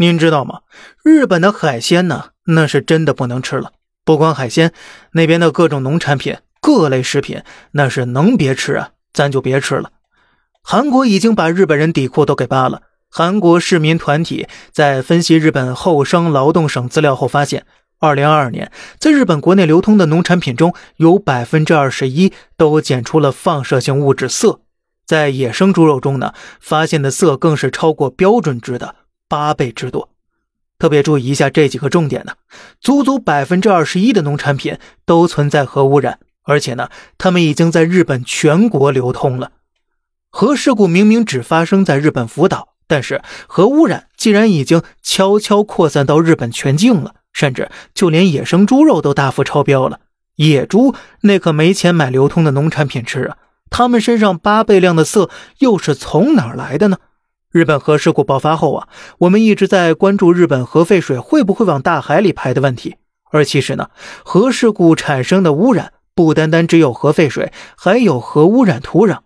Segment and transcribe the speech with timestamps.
[0.00, 0.60] 您知道吗？
[1.04, 3.72] 日本的海鲜呢，那是真的不能吃了。
[4.02, 4.72] 不光海鲜，
[5.12, 7.42] 那边的各种农产品、各类食品，
[7.72, 9.90] 那是能别吃啊，咱就别吃了。
[10.62, 12.80] 韩国已经把日本人底裤都给扒了。
[13.10, 17.66] 韩国市民团体在分析日本厚生劳动省资料后发现，
[17.98, 24.60] 二零二二年在日本国内流通的农产品中有百分之二十一都检出了放射性物质铯，
[25.04, 28.94] 在野生猪肉中呢，发现的铯更是超过标准值的
[29.30, 30.10] 八倍之多。
[30.78, 32.32] 特别注意一下这几个重点呢，
[32.80, 39.52] 足足百分之二十一的农产品都存在核污染，而且呢，它们已经在日本全国流通了。
[40.30, 42.66] 核事故明明只发生在日本福岛。
[42.90, 50.00] 但是核污染既然已经悄悄扩散到日本全境了，甚至就连野生猪肉都大幅超标了。
[50.34, 53.36] 野猪那可没钱买流通的农产品吃啊！
[53.70, 56.98] 他们身上八倍量的色又是从哪儿来的呢？
[57.50, 62.94] 日本核事故爆发后啊，我们一直在关注日本核废水会不会往大海里排的问题。
[63.32, 63.90] 而其实呢，
[64.24, 69.18] 核事故产生的污染不单单只有核废水，还有核污染土壤。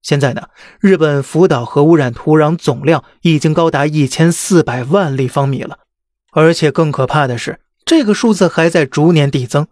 [0.00, 0.48] 现在呢，
[0.80, 5.80] 日本福岛核污染土壤总量已经高达一千四百万立方米了，
[6.32, 9.66] 而且更可怕的是，这个数字还在逐年递增。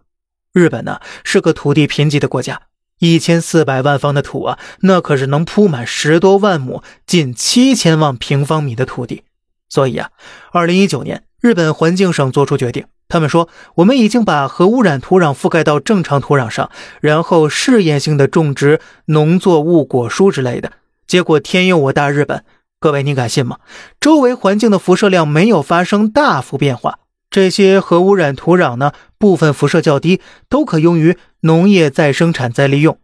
[0.53, 2.61] 日本呢是个土地贫瘠的国家，
[2.99, 9.23] 一千四百万方的土啊，那可是能铺满十多万亩、近七千万平方米的土地。
[9.69, 10.09] 所以啊，
[10.51, 12.85] 二零一九年，日本环境省做出决定。
[13.09, 20.73] 他们说，我们已经把核污染土壤覆盖到正常土壤上，然后试验性的种植农作物、果蔬之类的。
[21.05, 22.43] 结果天佑我大日本！
[22.79, 23.59] 各位，你敢信吗？
[24.01, 26.99] 周围环境的辐射量没有发生大幅变化。
[27.29, 32.99] 这些核污染土壤呢，部分辐射较低，都可用于农业再生产、再利用。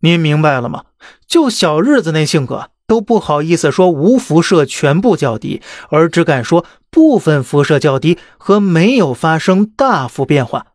[0.00, 0.84] 您明白了吗？
[1.26, 2.70] 就小日子那性格。
[2.88, 5.60] 都不好意思说无辐射全部较低，
[5.90, 10.68] 而只敢说部分辐射较低和没有发生大幅变化。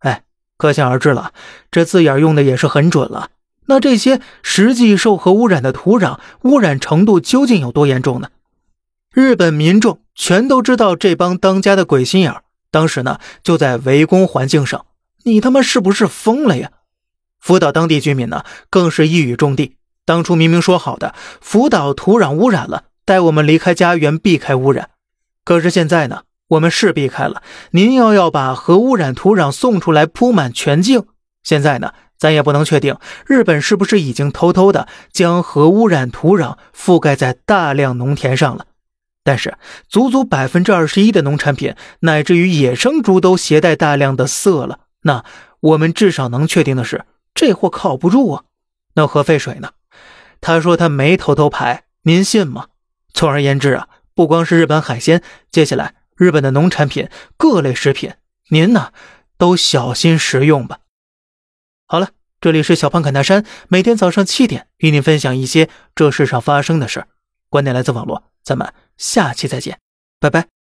[0.00, 0.24] 哎，
[0.58, 1.32] 可想而知了，
[1.70, 3.28] 这字眼用的也是很准了。
[3.66, 8.30] 那这些实际受核污染的土壤污染程度究竟有多严重呢？
[9.14, 12.34] 日本民众全都知道这帮当家的鬼心眼
[12.72, 14.86] 当时呢就在围攻环境上，
[15.22, 16.70] 你他妈是不是疯了呀？
[17.38, 19.76] 福岛当地居民呢更是一语中的。
[20.04, 24.90] 当初明明说好的，福岛土壤污染了，带我们离开家园，避开污染。
[25.44, 31.04] 可是现在呢，我们是避开了，您又要把核污染土壤送出来，铺满全境。
[31.44, 32.96] 现在呢，咱也不能确定
[33.26, 38.66] 日本是不是已经偷偷的将核污染土壤覆盖在大量农田上了。
[39.24, 39.56] 但是，
[39.88, 44.80] 足足百分之二十一的农产品，乃至于野生猪都携带大量的色了。
[45.02, 45.24] 那
[45.60, 48.44] 我们至少能确定的是，这货靠不住啊。
[48.94, 49.70] 那核废水呢？
[50.40, 52.66] 他说他没偷偷排，您信吗？
[53.12, 58.14] 总而言之啊，不光是日本海鲜，接下来日本的农产品、各类食品，
[58.50, 58.92] 您呢
[59.38, 60.80] 都小心食用吧。
[61.86, 62.08] 好了，
[62.40, 67.04] 这里是小胖侃大山，每天早上七点与您分享一些这世上发生的事
[67.48, 69.78] 观点来自网络，咱们下期再见，
[70.20, 70.61] 拜拜。